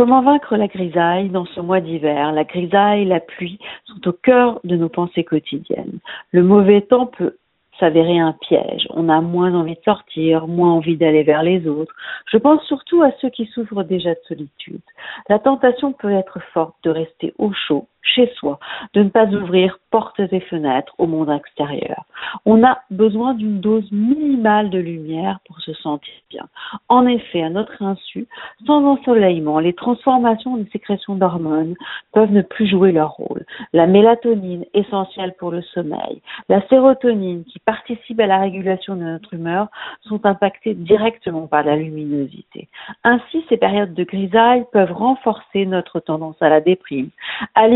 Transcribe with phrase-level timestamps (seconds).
[0.00, 2.32] Comment vaincre la grisaille dans ce mois d'hiver?
[2.32, 5.98] La grisaille, la pluie sont au cœur de nos pensées quotidiennes.
[6.32, 7.36] Le mauvais temps peut
[7.78, 8.88] s'avérer un piège.
[8.94, 11.92] On a moins envie de sortir, moins envie d'aller vers les autres.
[12.32, 14.80] Je pense surtout à ceux qui souffrent déjà de solitude.
[15.28, 18.58] La tentation peut être forte de rester au chaud, chez soi,
[18.94, 22.04] de ne pas ouvrir portes et fenêtres au monde extérieur.
[22.46, 26.46] On a besoin d'une dose minimale de lumière pour se sentir bien.
[26.88, 28.26] En effet, à notre insu,
[28.66, 31.74] sans ensoleillement, les transformations des sécrétions d'hormones
[32.12, 33.44] peuvent ne plus jouer leur rôle.
[33.72, 39.34] La mélatonine, essentielle pour le sommeil, la sérotonine, qui participe à la régulation de notre
[39.34, 39.68] humeur,
[40.02, 42.68] sont impactées directement par la luminosité.
[43.04, 47.10] Ainsi, ces périodes de grisaille peuvent renforcer notre tendance à la déprime,
[47.54, 47.68] à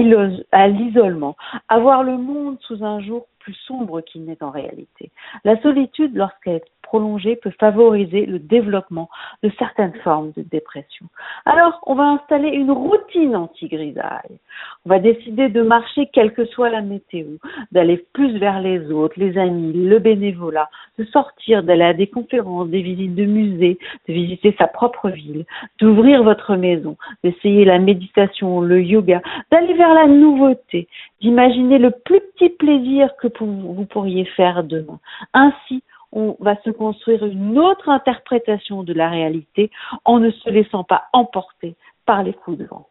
[0.53, 1.37] à l'isolement,
[1.69, 5.11] à voir le monde sous un jour plus sombre qu'il n'est en réalité.
[5.45, 6.63] La solitude, lorsqu'elle
[6.95, 9.09] prolongée, peut favoriser le développement
[9.43, 11.07] de certaines formes de dépression.
[11.45, 14.39] Alors, on va installer une routine anti-grisaille.
[14.87, 17.27] On va décider de marcher quelle que soit la météo,
[17.73, 22.69] d'aller plus vers les autres, les amis, le bénévolat, de sortir, d'aller à des conférences,
[22.69, 25.47] des visites de musées, de visiter sa propre ville,
[25.81, 29.21] d'ouvrir votre maison, d'essayer la méditation, le yoga,
[29.51, 30.87] d'aller vers la nouveauté,
[31.21, 35.01] d'imaginer le plus petit plaisir que vous pourriez faire demain.
[35.33, 35.83] Ainsi,
[36.15, 39.71] on va se construire une autre interprétation de la réalité
[40.05, 41.77] en ne se laissant pas emporter
[42.07, 42.89] par les coups de vent.